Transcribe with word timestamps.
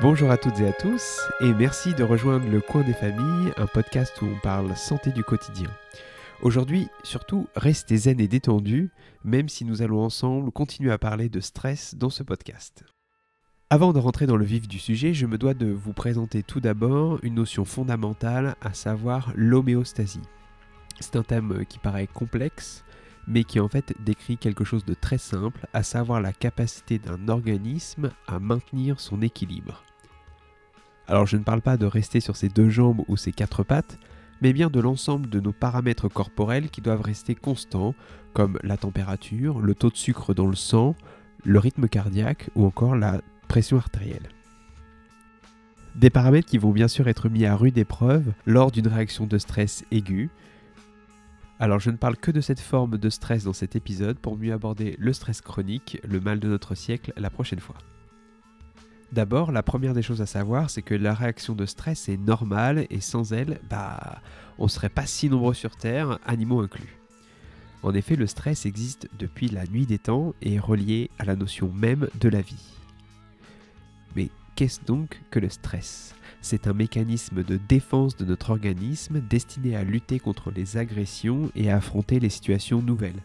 Bonjour 0.00 0.30
à 0.30 0.36
toutes 0.36 0.58
et 0.60 0.66
à 0.66 0.72
tous, 0.72 1.20
et 1.40 1.52
merci 1.52 1.94
de 1.94 2.02
rejoindre 2.02 2.48
Le 2.48 2.60
Coin 2.60 2.82
des 2.82 2.92
Familles, 2.92 3.52
un 3.56 3.66
podcast 3.66 4.20
où 4.20 4.26
on 4.26 4.38
parle 4.40 4.76
santé 4.76 5.12
du 5.12 5.22
quotidien. 5.22 5.70
Aujourd'hui, 6.42 6.88
surtout, 7.04 7.46
restez 7.54 7.96
zen 7.96 8.20
et 8.20 8.26
détendus, 8.26 8.90
même 9.22 9.48
si 9.48 9.64
nous 9.64 9.82
allons 9.82 10.02
ensemble 10.02 10.50
continuer 10.50 10.90
à 10.90 10.98
parler 10.98 11.28
de 11.28 11.40
stress 11.40 11.94
dans 11.94 12.10
ce 12.10 12.22
podcast. 12.22 12.84
Avant 13.70 13.92
de 13.92 13.98
rentrer 13.98 14.26
dans 14.26 14.36
le 14.36 14.44
vif 14.44 14.66
du 14.66 14.78
sujet, 14.78 15.14
je 15.14 15.26
me 15.26 15.38
dois 15.38 15.54
de 15.54 15.70
vous 15.70 15.92
présenter 15.92 16.42
tout 16.42 16.60
d'abord 16.60 17.18
une 17.22 17.36
notion 17.36 17.64
fondamentale, 17.64 18.56
à 18.60 18.74
savoir 18.74 19.32
l'homéostasie. 19.34 20.20
C'est 21.00 21.16
un 21.16 21.22
thème 21.22 21.64
qui 21.68 21.78
paraît 21.78 22.06
complexe, 22.06 22.84
mais 23.26 23.44
qui 23.44 23.60
en 23.60 23.68
fait 23.68 23.94
décrit 24.00 24.36
quelque 24.36 24.64
chose 24.64 24.84
de 24.84 24.94
très 24.94 25.18
simple, 25.18 25.66
à 25.72 25.82
savoir 25.82 26.20
la 26.20 26.32
capacité 26.32 26.98
d'un 26.98 27.28
organisme 27.28 28.10
à 28.26 28.38
maintenir 28.38 29.00
son 29.00 29.22
équilibre. 29.22 29.84
Alors 31.06 31.26
je 31.26 31.36
ne 31.36 31.42
parle 31.42 31.62
pas 31.62 31.76
de 31.76 31.86
rester 31.86 32.20
sur 32.20 32.36
ses 32.36 32.48
deux 32.48 32.70
jambes 32.70 33.02
ou 33.08 33.16
ses 33.16 33.32
quatre 33.32 33.64
pattes, 33.64 33.98
mais 34.40 34.52
bien 34.52 34.70
de 34.70 34.80
l'ensemble 34.80 35.28
de 35.28 35.40
nos 35.40 35.52
paramètres 35.52 36.08
corporels 36.08 36.68
qui 36.68 36.80
doivent 36.80 37.02
rester 37.02 37.34
constants, 37.34 37.94
comme 38.32 38.58
la 38.62 38.76
température, 38.76 39.60
le 39.60 39.74
taux 39.74 39.90
de 39.90 39.96
sucre 39.96 40.34
dans 40.34 40.46
le 40.46 40.56
sang, 40.56 40.96
le 41.44 41.58
rythme 41.58 41.88
cardiaque 41.88 42.50
ou 42.54 42.64
encore 42.64 42.96
la 42.96 43.20
pression 43.48 43.76
artérielle. 43.76 44.28
Des 45.94 46.10
paramètres 46.10 46.48
qui 46.48 46.58
vont 46.58 46.70
bien 46.70 46.88
sûr 46.88 47.06
être 47.08 47.28
mis 47.28 47.44
à 47.44 47.54
rude 47.54 47.76
épreuve 47.76 48.32
lors 48.46 48.70
d'une 48.70 48.88
réaction 48.88 49.26
de 49.26 49.38
stress 49.38 49.84
aiguë, 49.90 50.30
alors 51.58 51.78
je 51.78 51.90
ne 51.90 51.96
parle 51.96 52.16
que 52.16 52.30
de 52.30 52.40
cette 52.40 52.60
forme 52.60 52.98
de 52.98 53.10
stress 53.10 53.44
dans 53.44 53.52
cet 53.52 53.76
épisode 53.76 54.18
pour 54.18 54.36
mieux 54.36 54.52
aborder 54.52 54.96
le 54.98 55.12
stress 55.12 55.40
chronique, 55.40 56.00
le 56.02 56.20
mal 56.20 56.40
de 56.40 56.48
notre 56.48 56.74
siècle, 56.74 57.12
la 57.16 57.30
prochaine 57.30 57.60
fois. 57.60 57.76
D'abord, 59.12 59.52
la 59.52 59.62
première 59.62 59.92
des 59.92 60.02
choses 60.02 60.22
à 60.22 60.26
savoir, 60.26 60.70
c'est 60.70 60.80
que 60.80 60.94
la 60.94 61.12
réaction 61.12 61.54
de 61.54 61.66
stress 61.66 62.08
est 62.08 62.16
normale 62.16 62.86
et 62.88 63.00
sans 63.00 63.32
elle, 63.32 63.60
bah, 63.68 64.22
on 64.58 64.68
serait 64.68 64.88
pas 64.88 65.04
si 65.04 65.28
nombreux 65.28 65.54
sur 65.54 65.76
Terre, 65.76 66.18
animaux 66.24 66.60
inclus. 66.60 66.98
En 67.82 67.92
effet, 67.94 68.16
le 68.16 68.26
stress 68.26 68.64
existe 68.64 69.08
depuis 69.18 69.48
la 69.48 69.66
nuit 69.66 69.86
des 69.86 69.98
temps 69.98 70.34
et 70.40 70.54
est 70.54 70.58
relié 70.58 71.10
à 71.18 71.24
la 71.24 71.36
notion 71.36 71.70
même 71.72 72.08
de 72.20 72.28
la 72.28 72.40
vie. 72.40 72.81
Qu'est-ce 74.54 74.84
donc 74.84 75.22
que 75.30 75.38
le 75.38 75.48
stress? 75.48 76.14
C'est 76.42 76.66
un 76.66 76.74
mécanisme 76.74 77.42
de 77.42 77.56
défense 77.56 78.16
de 78.16 78.24
notre 78.24 78.50
organisme 78.50 79.20
destiné 79.20 79.76
à 79.76 79.84
lutter 79.84 80.18
contre 80.18 80.50
les 80.50 80.76
agressions 80.76 81.50
et 81.54 81.70
à 81.70 81.76
affronter 81.76 82.20
les 82.20 82.28
situations 82.28 82.82
nouvelles. 82.82 83.22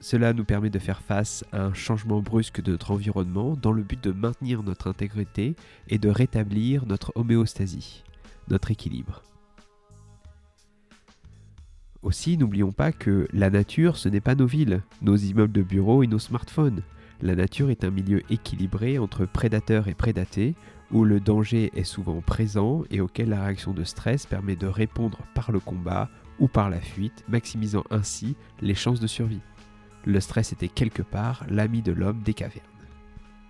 Cela 0.00 0.32
nous 0.32 0.44
permet 0.44 0.70
de 0.70 0.78
faire 0.78 1.00
face 1.00 1.44
à 1.52 1.62
un 1.62 1.72
changement 1.72 2.20
brusque 2.20 2.60
de 2.60 2.72
notre 2.72 2.90
environnement 2.90 3.56
dans 3.56 3.72
le 3.72 3.82
but 3.82 4.02
de 4.02 4.10
maintenir 4.10 4.62
notre 4.62 4.88
intégrité 4.88 5.54
et 5.88 5.98
de 5.98 6.08
rétablir 6.08 6.84
notre 6.86 7.12
homéostasie, 7.14 8.02
notre 8.48 8.70
équilibre. 8.70 9.22
Aussi, 12.02 12.36
n'oublions 12.36 12.72
pas 12.72 12.92
que 12.92 13.28
la 13.32 13.50
nature, 13.50 13.96
ce 13.96 14.08
n'est 14.08 14.20
pas 14.20 14.34
nos 14.34 14.46
villes, 14.46 14.82
nos 15.00 15.16
immeubles 15.16 15.52
de 15.52 15.62
bureaux 15.62 16.02
et 16.02 16.06
nos 16.06 16.18
smartphones. 16.18 16.82
La 17.22 17.34
nature 17.34 17.70
est 17.70 17.84
un 17.84 17.90
milieu 17.90 18.22
équilibré 18.30 18.98
entre 18.98 19.24
prédateurs 19.24 19.88
et 19.88 19.94
prédatés, 19.94 20.54
où 20.90 21.04
le 21.04 21.18
danger 21.18 21.70
est 21.74 21.84
souvent 21.84 22.20
présent 22.20 22.82
et 22.90 23.00
auquel 23.00 23.30
la 23.30 23.42
réaction 23.42 23.72
de 23.72 23.84
stress 23.84 24.26
permet 24.26 24.56
de 24.56 24.66
répondre 24.66 25.18
par 25.34 25.50
le 25.50 25.58
combat 25.60 26.10
ou 26.38 26.48
par 26.48 26.68
la 26.68 26.80
fuite, 26.80 27.24
maximisant 27.28 27.84
ainsi 27.90 28.36
les 28.60 28.74
chances 28.74 29.00
de 29.00 29.06
survie. 29.06 29.40
Le 30.04 30.20
stress 30.20 30.52
était 30.52 30.68
quelque 30.68 31.02
part 31.02 31.44
l'ami 31.48 31.82
de 31.82 31.92
l'homme 31.92 32.22
des 32.22 32.34
cavernes. 32.34 32.62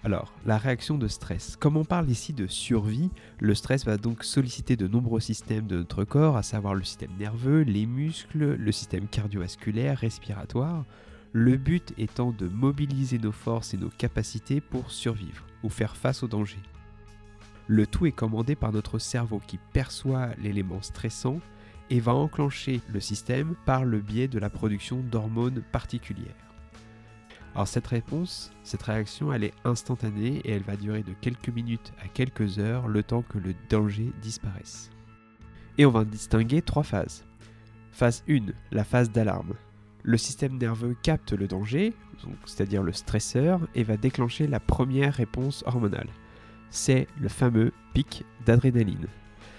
Alors, 0.04 0.32
la 0.46 0.56
réaction 0.56 0.98
de 0.98 1.08
stress. 1.08 1.56
Comme 1.56 1.76
on 1.76 1.84
parle 1.84 2.08
ici 2.08 2.32
de 2.32 2.46
survie, 2.46 3.10
le 3.40 3.56
stress 3.56 3.84
va 3.84 3.96
donc 3.96 4.22
solliciter 4.22 4.76
de 4.76 4.86
nombreux 4.86 5.18
systèmes 5.18 5.66
de 5.66 5.78
notre 5.78 6.04
corps, 6.04 6.36
à 6.36 6.44
savoir 6.44 6.74
le 6.74 6.84
système 6.84 7.10
nerveux, 7.18 7.62
les 7.62 7.86
muscles, 7.86 8.54
le 8.54 8.72
système 8.72 9.08
cardiovasculaire, 9.08 9.98
respiratoire, 9.98 10.84
le 11.38 11.58
but 11.58 11.92
étant 11.98 12.32
de 12.32 12.48
mobiliser 12.48 13.18
nos 13.18 13.30
forces 13.30 13.74
et 13.74 13.76
nos 13.76 13.90
capacités 13.90 14.62
pour 14.62 14.90
survivre 14.90 15.44
ou 15.62 15.68
faire 15.68 15.94
face 15.94 16.22
au 16.22 16.28
danger. 16.28 16.62
Le 17.66 17.86
tout 17.86 18.06
est 18.06 18.12
commandé 18.12 18.56
par 18.56 18.72
notre 18.72 18.98
cerveau 18.98 19.42
qui 19.46 19.58
perçoit 19.74 20.30
l'élément 20.38 20.80
stressant 20.80 21.40
et 21.90 22.00
va 22.00 22.14
enclencher 22.14 22.80
le 22.90 23.00
système 23.00 23.54
par 23.66 23.84
le 23.84 24.00
biais 24.00 24.28
de 24.28 24.38
la 24.38 24.48
production 24.48 25.00
d'hormones 25.02 25.62
particulières. 25.72 26.54
Alors 27.54 27.68
cette 27.68 27.88
réponse, 27.88 28.50
cette 28.62 28.84
réaction, 28.84 29.30
elle 29.30 29.44
est 29.44 29.54
instantanée 29.66 30.40
et 30.42 30.52
elle 30.52 30.62
va 30.62 30.76
durer 30.76 31.02
de 31.02 31.12
quelques 31.20 31.50
minutes 31.50 31.92
à 32.02 32.08
quelques 32.08 32.58
heures 32.60 32.88
le 32.88 33.02
temps 33.02 33.20
que 33.20 33.36
le 33.36 33.54
danger 33.68 34.10
disparaisse. 34.22 34.88
Et 35.76 35.84
on 35.84 35.90
va 35.90 36.06
distinguer 36.06 36.62
trois 36.62 36.82
phases. 36.82 37.26
Phase 37.92 38.24
1, 38.26 38.52
la 38.72 38.84
phase 38.84 39.10
d'alarme. 39.10 39.52
Le 40.06 40.16
système 40.16 40.56
nerveux 40.56 40.96
capte 41.02 41.32
le 41.34 41.46
danger, 41.46 41.92
c'est-à-dire 42.46 42.82
le 42.82 42.92
stresseur, 42.92 43.60
et 43.74 43.82
va 43.82 43.98
déclencher 43.98 44.46
la 44.46 44.60
première 44.60 45.12
réponse 45.12 45.62
hormonale 45.66 46.08
c'est 46.70 47.06
le 47.18 47.28
fameux 47.28 47.72
pic 47.94 48.24
d'adrénaline. 48.44 49.06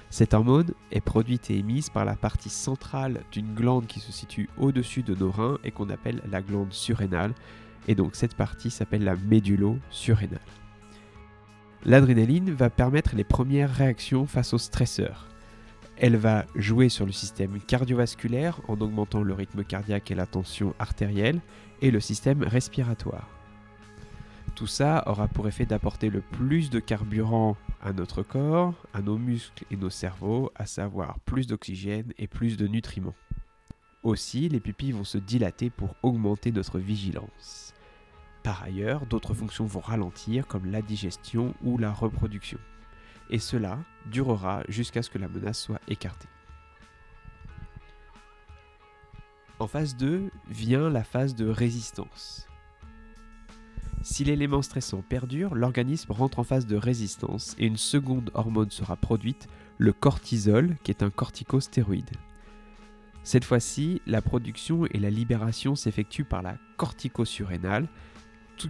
Cette 0.09 0.34
hormone 0.34 0.72
est 0.91 1.02
produite 1.02 1.50
et 1.50 1.58
émise 1.58 1.90
par 1.90 2.06
la 2.06 2.16
partie 2.16 2.50
centrale 2.50 3.24
d'une 3.31 3.53
glande 3.53 3.88
qui 3.88 4.00
se 4.00 4.12
situe 4.12 4.50
au-dessus 4.58 5.03
de 5.03 5.16
nos 5.16 5.31
reins 5.31 5.58
et 5.63 5.72
qu'on 5.72 5.90
appelle 5.90 6.22
la 6.31 6.41
glande 6.41 6.72
surrénale. 6.72 7.34
Et 7.88 7.96
donc 7.96 8.16
cette 8.16 8.35
partie 8.35 8.69
s'appelle 8.69 9.03
la 9.03 9.16
médulo-surrénale. 9.16 10.40
L'adrénaline 11.84 12.52
va 12.52 12.69
permettre 12.69 13.16
les 13.16 13.24
premières 13.24 13.74
réactions 13.74 14.28
face 14.28 14.53
au 14.53 14.58
stresseur. 14.58 15.28
Elle 16.00 16.16
va 16.16 16.46
jouer 16.56 16.90
sur 16.90 17.08
le 17.08 17.12
système 17.12 17.59
cardiovasculaire 17.59 18.62
en 18.68 18.80
augmentant 18.80 19.24
le 19.24 19.34
rythme 19.34 19.63
cardiaque 19.63 20.12
et 20.12 20.16
la 20.16 20.28
tension 20.28 20.75
artérielle 20.78 21.41
et 21.81 21.90
le 21.90 22.00
système 22.00 22.44
respiratoire. 22.44 23.28
Tout 24.53 24.68
ça 24.68 25.03
aura 25.08 25.28
pour 25.28 25.47
effet 25.47 25.66
d'apporter 25.66 26.09
le 26.09 26.22
plus 26.22 26.69
de 26.69 26.80
carburant 26.80 27.58
à 27.81 27.94
notre 27.94 28.22
corps, 28.22 28.75
à 28.94 29.02
nos 29.02 29.18
muscles 29.18 29.66
et 29.72 29.75
nos 29.75 29.90
cerveaux, 29.90 30.52
à 30.56 30.68
savoir 30.68 31.19
plus 31.22 31.47
d'oxygène 31.47 32.14
et 32.18 32.28
plus 32.28 32.58
de 32.58 32.68
nutriments. 32.68 33.16
Aussi, 34.03 34.50
les 34.50 34.59
pupilles 34.59 34.91
vont 34.91 35.03
se 35.03 35.18
dilater 35.18 35.69
pour 35.69 35.96
augmenter 36.03 36.52
notre 36.52 36.79
vigilance. 36.79 37.74
Par 38.44 38.64
ailleurs, 38.64 39.06
d'autres 39.08 39.34
fonctions 39.34 39.66
vont 39.66 39.79
ralentir 39.79 40.47
comme 40.47 40.72
la 40.72 40.81
digestion 40.81 41.53
ou 41.64 41.78
la 41.78 41.91
reproduction. 41.91 42.59
Et 43.29 43.40
cela 43.40 43.79
durera 44.09 44.63
jusqu'à 44.68 45.01
ce 45.01 45.09
que 45.09 45.18
la 45.18 45.28
menace 45.28 45.59
soit 45.59 45.81
écartée. 45.88 46.28
En 49.59 49.68
phase 49.68 49.95
2 49.95 50.29
vient 50.50 50.90
la 50.90 51.03
phase 51.03 51.34
de 51.34 51.47
résistance. 51.47 52.47
Si 54.03 54.23
l'élément 54.23 54.62
stressant 54.62 55.01
perdure, 55.01 55.56
l'organisme 55.56 56.12
rentre 56.12 56.40
en 56.40 56.44
phase 56.44 56.67
de 56.67 56.75
résistance 56.75 57.56
et 57.57 57.66
une 57.66 57.78
seconde 57.78 58.31
hormone 58.35 58.69
sera 58.69 58.96
produite, 58.96 59.47
le 59.79 59.94
cortisol, 59.94 60.78
qui 60.84 60.91
est 60.91 61.03
un 61.03 61.09
corticostéroïde. 61.09 62.12
Cette 63.23 63.44
fois-ci, 63.44 64.01
la 64.06 64.22
production 64.22 64.85
et 64.85 65.00
la 65.00 65.09
libération 65.09 65.75
s'effectuent 65.75 66.23
par 66.23 66.41
la 66.41 66.57
corticosurrénale, 66.78 67.90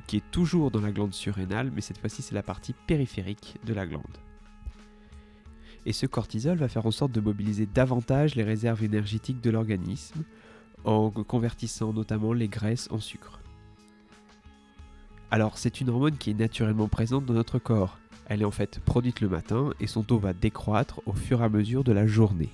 qui 0.07 0.17
est 0.17 0.31
toujours 0.31 0.71
dans 0.71 0.81
la 0.81 0.91
glande 0.91 1.13
surrénale, 1.13 1.71
mais 1.73 1.81
cette 1.81 1.99
fois-ci 1.99 2.21
c'est 2.21 2.35
la 2.35 2.43
partie 2.43 2.73
périphérique 2.87 3.57
de 3.65 3.73
la 3.73 3.85
glande. 3.85 4.17
Et 5.87 5.93
ce 5.93 6.05
cortisol 6.05 6.57
va 6.57 6.67
faire 6.67 6.85
en 6.85 6.91
sorte 6.91 7.13
de 7.13 7.21
mobiliser 7.21 7.65
davantage 7.65 8.35
les 8.35 8.43
réserves 8.43 8.83
énergétiques 8.83 9.39
de 9.39 9.49
l'organisme, 9.49 10.23
en 10.83 11.09
convertissant 11.09 11.93
notamment 11.93 12.33
les 12.33 12.49
graisses 12.49 12.89
en 12.91 12.99
sucre. 12.99 13.39
Alors 15.31 15.57
c'est 15.57 15.79
une 15.79 15.89
hormone 15.89 16.17
qui 16.17 16.31
est 16.31 16.39
naturellement 16.39 16.89
présente 16.89 17.25
dans 17.25 17.33
notre 17.33 17.57
corps. 17.57 17.99
Elle 18.25 18.41
est 18.41 18.45
en 18.45 18.51
fait 18.51 18.81
produite 18.81 19.21
le 19.21 19.29
matin 19.29 19.69
et 19.79 19.87
son 19.87 20.03
taux 20.03 20.19
va 20.19 20.33
décroître 20.33 21.01
au 21.05 21.13
fur 21.13 21.41
et 21.41 21.45
à 21.45 21.49
mesure 21.49 21.85
de 21.85 21.93
la 21.93 22.05
journée. 22.05 22.49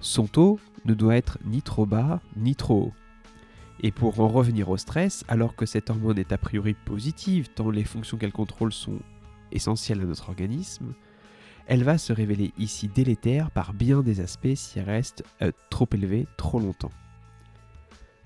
Son 0.00 0.28
taux 0.28 0.60
ne 0.84 0.94
doit 0.94 1.16
être 1.16 1.36
ni 1.44 1.62
trop 1.62 1.84
bas 1.84 2.20
ni 2.36 2.54
trop 2.54 2.80
haut. 2.80 2.92
Et 3.80 3.90
pour 3.90 4.20
en 4.20 4.28
revenir 4.28 4.70
au 4.70 4.76
stress, 4.76 5.24
alors 5.26 5.56
que 5.56 5.66
cette 5.66 5.90
hormone 5.90 6.20
est 6.20 6.30
a 6.30 6.38
priori 6.38 6.74
positive 6.74 7.48
tant 7.48 7.70
les 7.70 7.84
fonctions 7.84 8.18
qu'elle 8.18 8.30
contrôle 8.30 8.72
sont 8.72 9.00
essentielles 9.50 10.00
à 10.02 10.04
notre 10.04 10.28
organisme, 10.28 10.94
elle 11.66 11.82
va 11.82 11.98
se 11.98 12.12
révéler 12.12 12.52
ici 12.58 12.88
délétère 12.88 13.50
par 13.50 13.72
bien 13.72 14.02
des 14.02 14.20
aspects 14.20 14.54
si 14.54 14.78
elle 14.78 14.86
reste 14.86 15.24
euh, 15.42 15.50
trop 15.70 15.88
élevée 15.92 16.26
trop 16.36 16.60
longtemps. 16.60 16.92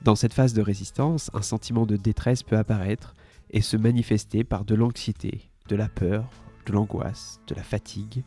Dans 0.02 0.14
cette 0.14 0.34
phase 0.34 0.54
de 0.54 0.62
résistance, 0.62 1.30
un 1.34 1.42
sentiment 1.42 1.86
de 1.86 1.96
détresse 1.96 2.42
peut 2.42 2.56
apparaître 2.56 3.14
et 3.50 3.60
se 3.60 3.76
manifester 3.76 4.44
par 4.44 4.64
de 4.64 4.74
l'anxiété, 4.74 5.50
de 5.68 5.76
la 5.76 5.88
peur, 5.88 6.28
de 6.66 6.72
l'angoisse, 6.72 7.40
de 7.46 7.54
la 7.54 7.62
fatigue 7.62 8.24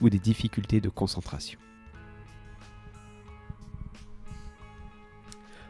ou 0.00 0.08
des 0.08 0.18
difficultés 0.18 0.80
de 0.80 0.88
concentration. 0.88 1.58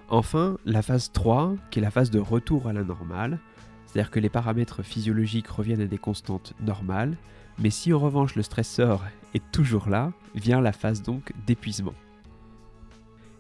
Enfin, 0.09 0.59
la 0.65 0.83
phase 0.83 1.11
3, 1.11 1.57
qui 1.71 1.81
est 1.81 1.83
la 1.83 1.91
phase 1.91 2.11
de 2.11 2.21
retour 2.21 2.69
à 2.69 2.73
la 2.73 2.85
normale, 2.85 3.41
c'est-à-dire 3.87 4.13
que 4.13 4.21
les 4.21 4.29
paramètres 4.29 4.85
physiologiques 4.85 5.49
reviennent 5.49 5.81
à 5.81 5.87
des 5.87 5.99
constantes 5.99 6.53
normales, 6.61 7.17
mais 7.59 7.71
si 7.71 7.93
en 7.93 7.99
revanche 7.99 8.35
le 8.35 8.43
stresseur 8.43 9.05
est 9.35 9.51
toujours 9.53 9.89
là, 9.89 10.13
vient 10.35 10.61
la 10.61 10.73
phase 10.73 11.03
donc 11.03 11.33
d'épuisement. 11.47 11.95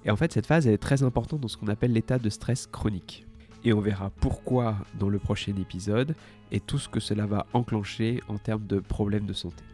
Et 0.04 0.10
en 0.10 0.16
fait, 0.16 0.32
cette 0.32 0.46
phase 0.46 0.66
est 0.66 0.78
très 0.78 1.02
importante 1.02 1.40
dans 1.40 1.48
ce 1.48 1.56
qu'on 1.56 1.68
appelle 1.68 1.92
l'état 1.92 2.18
de 2.18 2.30
stress 2.30 2.66
chronique. 2.66 3.26
Et 3.64 3.72
on 3.72 3.80
verra 3.80 4.10
pourquoi 4.20 4.76
dans 4.98 5.08
le 5.08 5.18
prochain 5.18 5.54
épisode 5.56 6.14
et 6.52 6.60
tout 6.60 6.78
ce 6.78 6.88
que 6.88 7.00
cela 7.00 7.26
va 7.26 7.46
enclencher 7.52 8.22
en 8.28 8.38
termes 8.38 8.66
de 8.66 8.78
problèmes 8.78 9.26
de 9.26 9.32
santé. 9.32 9.64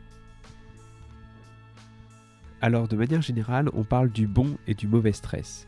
Alors 2.62 2.89
de 2.89 2.97
manière 2.97 3.23
générale, 3.23 3.69
on 3.75 3.85
parle 3.85 4.11
du 4.11 4.27
bon 4.27 4.56
et 4.67 4.75
du 4.75 4.89
mauvais 4.89 5.12
stress. 5.12 5.67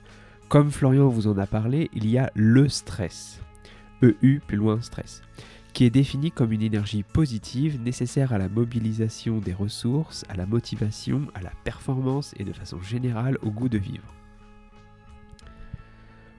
Comme 0.49 0.71
Florian 0.71 1.09
vous 1.09 1.27
en 1.27 1.37
a 1.37 1.47
parlé, 1.47 1.91
il 1.93 2.09
y 2.09 2.17
a 2.17 2.31
le 2.35 2.69
stress. 2.69 3.41
EU 4.03 4.41
plus 4.47 4.57
loin 4.57 4.81
stress 4.81 5.23
qui 5.75 5.85
est 5.85 5.91
défini 5.91 6.31
comme 6.31 6.53
une 6.53 6.63
énergie 6.63 7.03
positive 7.03 7.83
nécessaire 7.83 8.33
à 8.33 8.39
la 8.39 8.49
mobilisation 8.49 9.39
des 9.39 9.53
ressources, 9.53 10.25
à 10.29 10.37
la 10.37 10.47
motivation, 10.47 11.27
à 11.35 11.43
la 11.43 11.51
performance 11.65 12.33
et 12.39 12.45
de 12.45 12.53
façon 12.53 12.81
générale 12.81 13.39
au 13.43 13.51
goût 13.51 13.69
de 13.69 13.77
vivre. 13.77 14.15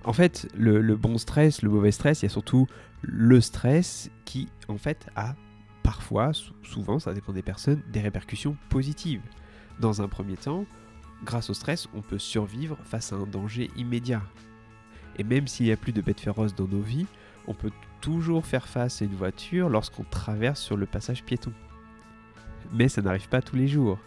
En 0.05 0.13
fait, 0.13 0.47
le, 0.55 0.95
bon 0.95 1.17
stress, 1.17 1.63
le 1.63 1.69
mauvais 1.69 1.91
stress, 1.91 2.21
il 2.21 2.25
y 2.25 2.27
a 2.27 2.29
surtout 2.29 2.67
le 3.01 3.41
stress 3.41 4.09
qui, 4.23 4.47
en 4.69 4.77
fait, 4.77 5.07
a 5.17 5.35
parfois, 5.83 6.31
souvent, 6.63 6.99
ça 6.99 7.13
dépend 7.13 7.33
des 7.33 7.41
personnes, 7.41 7.81
des 7.91 7.99
répercussions 7.99 8.55
positives. 8.69 9.21
Dans 9.81 10.01
un 10.01 10.07
premier 10.07 10.37
temps, 10.37 10.65
grâce 11.25 11.49
au 11.49 11.53
stress, 11.53 11.89
on 11.93 12.01
peut 12.01 12.19
survivre 12.19 12.77
face 12.85 13.11
à 13.11 13.17
un 13.17 13.25
danger 13.25 13.69
immédiat. 13.75 14.21
Et 15.17 15.23
même 15.23 15.47
s'il 15.47 15.65
n'y 15.65 15.71
a 15.73 15.77
plus 15.77 15.91
de 15.91 16.01
bêtes 16.01 16.21
féroces 16.21 16.55
dans 16.55 16.67
nos 16.67 16.81
vies, 16.81 17.07
on 17.47 17.53
peut 17.53 17.71
toujours 18.01 18.45
faire 18.45 18.67
face 18.67 19.01
à 19.01 19.05
une 19.05 19.15
voiture 19.15 19.69
lorsqu'on 19.69 20.03
traverse 20.03 20.61
sur 20.61 20.77
le 20.77 20.85
passage 20.85 21.23
piéton. 21.23 21.53
Mais 22.73 22.89
ça 22.89 23.01
n'arrive 23.01 23.29
pas 23.29 23.41
tous 23.41 23.55
les 23.55 23.67
jours. 23.67 23.99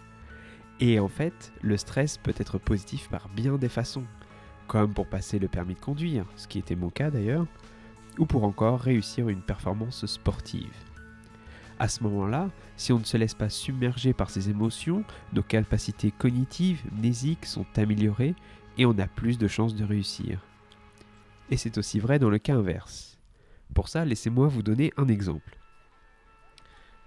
Et 0.81 1.01
en 1.01 1.09
fait, 1.09 1.53
le 1.63 1.77
stress 1.77 2.19
peut 2.19 2.35
être 2.37 2.59
positif 2.59 3.09
par 3.09 3.29
bien 3.29 3.57
des 3.57 3.69
façons, 3.69 4.05
comme 4.67 4.95
pour 4.95 5.09
passer 5.09 5.39
le 5.39 5.49
permis 5.49 5.75
de 5.75 5.81
conduire, 5.81 6.27
ce 6.37 6.47
qui 6.47 6.59
était 6.59 6.77
mon 6.77 6.91
cas 6.91 7.11
d'ailleurs, 7.11 7.47
ou 8.19 8.27
pour 8.27 8.45
encore 8.45 8.81
réussir 8.81 9.29
une 9.29 9.43
performance 9.43 10.07
sportive. 10.07 10.73
À 11.81 11.89
ce 11.89 12.03
moment-là, 12.05 12.51
si 12.77 12.93
on 12.93 12.99
ne 12.99 13.05
se 13.05 13.17
laisse 13.17 13.35
pas 13.35 13.49
submerger 13.49 14.13
par 14.13 14.31
ces 14.31 14.51
émotions, 14.51 15.05
nos 15.33 15.43
capacités 15.43 16.11
cognitives, 16.11 16.83
mnésiques 16.93 17.47
sont 17.47 17.67
améliorées 17.77 18.35
et 18.77 18.87
on 18.87 18.99
a 18.99 19.07
plus 19.07 19.39
de 19.39 19.49
chances 19.49 19.75
de 19.75 19.85
réussir. 19.85 20.41
Et 21.51 21.57
c'est 21.57 21.79
aussi 21.79 21.99
vrai 21.99 22.19
dans 22.19 22.31
le 22.31 22.39
cas 22.39 22.55
inverse. 22.55 23.18
Pour 23.75 23.89
ça, 23.89 24.05
laissez-moi 24.05 24.49
vous 24.49 24.63
donner 24.63 24.93
un 24.97 25.09
exemple. 25.09 25.59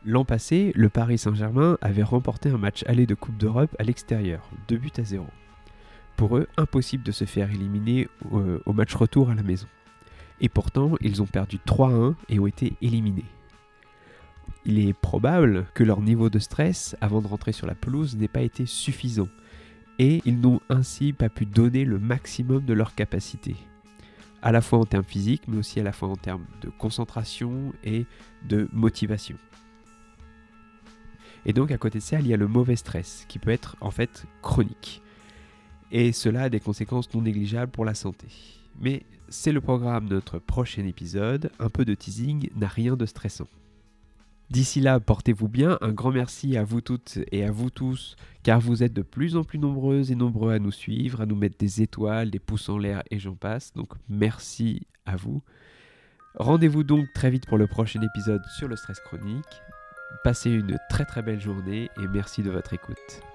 L'an 0.03 0.25
passé, 0.25 0.71
le 0.75 0.89
Paris 0.89 1.19
Saint-Germain 1.19 1.77
avait 1.81 2.01
remporté 2.01 2.49
un 2.49 2.57
match 2.57 2.83
aller 2.87 3.05
de 3.05 3.13
Coupe 3.13 3.37
d'Europe 3.37 3.75
à 3.77 3.83
l'extérieur, 3.83 4.49
2 4.67 4.77
buts 4.77 4.91
à 4.97 5.03
0. 5.03 5.27
Pour 6.17 6.37
eux, 6.37 6.47
impossible 6.57 7.03
de 7.03 7.11
se 7.11 7.25
faire 7.25 7.51
éliminer 7.51 8.07
euh, 8.33 8.59
au 8.65 8.73
match 8.73 8.95
retour 8.95 9.29
à 9.29 9.35
la 9.35 9.43
maison. 9.43 9.67
Et 10.39 10.49
pourtant, 10.49 10.93
ils 11.01 11.21
ont 11.21 11.27
perdu 11.27 11.57
3-1 11.67 12.15
et 12.29 12.39
ont 12.39 12.47
été 12.47 12.73
éliminés. 12.81 13.25
Il 14.65 14.79
est 14.79 14.93
probable 14.93 15.65
que 15.75 15.83
leur 15.83 16.01
niveau 16.01 16.29
de 16.29 16.39
stress 16.39 16.95
avant 16.99 17.21
de 17.21 17.27
rentrer 17.27 17.51
sur 17.51 17.67
la 17.67 17.75
pelouse 17.75 18.15
n'ait 18.17 18.27
pas 18.27 18.41
été 18.41 18.65
suffisant, 18.65 19.29
et 19.99 20.21
ils 20.25 20.39
n'ont 20.39 20.61
ainsi 20.69 21.13
pas 21.13 21.29
pu 21.29 21.45
donner 21.45 21.85
le 21.85 21.99
maximum 21.99 22.65
de 22.65 22.73
leur 22.73 22.95
capacité 22.95 23.55
à 24.41 24.51
la 24.51 24.61
fois 24.61 24.79
en 24.79 24.85
termes 24.85 25.03
physiques, 25.03 25.43
mais 25.47 25.57
aussi 25.57 25.79
à 25.79 25.83
la 25.83 25.91
fois 25.91 26.09
en 26.09 26.15
termes 26.15 26.45
de 26.61 26.69
concentration 26.69 27.73
et 27.83 28.05
de 28.47 28.67
motivation. 28.71 29.37
Et 31.45 31.53
donc 31.53 31.71
à 31.71 31.77
côté 31.77 31.99
de 31.99 32.03
ça, 32.03 32.19
il 32.19 32.27
y 32.27 32.33
a 32.33 32.37
le 32.37 32.47
mauvais 32.47 32.75
stress, 32.75 33.25
qui 33.27 33.39
peut 33.39 33.49
être 33.49 33.75
en 33.81 33.91
fait 33.91 34.25
chronique. 34.41 35.01
Et 35.91 36.11
cela 36.11 36.43
a 36.43 36.49
des 36.49 36.59
conséquences 36.59 37.13
non 37.13 37.21
négligeables 37.21 37.71
pour 37.71 37.85
la 37.85 37.93
santé. 37.93 38.27
Mais 38.79 39.03
c'est 39.29 39.51
le 39.51 39.61
programme 39.61 40.07
de 40.07 40.15
notre 40.15 40.39
prochain 40.39 40.85
épisode, 40.85 41.51
un 41.59 41.69
peu 41.69 41.85
de 41.85 41.93
teasing 41.93 42.49
n'a 42.55 42.67
rien 42.67 42.95
de 42.95 43.05
stressant. 43.05 43.47
D'ici 44.51 44.81
là, 44.81 44.99
portez-vous 44.99 45.47
bien. 45.47 45.77
Un 45.79 45.93
grand 45.93 46.11
merci 46.11 46.57
à 46.57 46.65
vous 46.65 46.81
toutes 46.81 47.19
et 47.31 47.45
à 47.45 47.51
vous 47.51 47.69
tous, 47.69 48.17
car 48.43 48.59
vous 48.59 48.83
êtes 48.83 48.91
de 48.91 49.01
plus 49.01 49.37
en 49.37 49.45
plus 49.45 49.59
nombreuses 49.59 50.11
et 50.11 50.15
nombreux 50.15 50.51
à 50.51 50.59
nous 50.59 50.73
suivre, 50.73 51.21
à 51.21 51.25
nous 51.25 51.37
mettre 51.37 51.57
des 51.57 51.81
étoiles, 51.81 52.29
des 52.29 52.39
pouces 52.39 52.67
en 52.67 52.77
l'air 52.77 53.01
et 53.11 53.17
j'en 53.17 53.35
passe. 53.35 53.71
Donc 53.71 53.93
merci 54.09 54.85
à 55.05 55.15
vous. 55.15 55.41
Rendez-vous 56.35 56.83
donc 56.83 57.05
très 57.15 57.29
vite 57.29 57.45
pour 57.45 57.57
le 57.57 57.67
prochain 57.67 58.01
épisode 58.01 58.43
sur 58.57 58.67
le 58.67 58.75
stress 58.75 58.99
chronique. 58.99 59.61
Passez 60.25 60.51
une 60.51 60.77
très 60.89 61.05
très 61.05 61.21
belle 61.21 61.39
journée 61.39 61.89
et 61.97 62.07
merci 62.09 62.43
de 62.43 62.49
votre 62.49 62.73
écoute. 62.73 63.30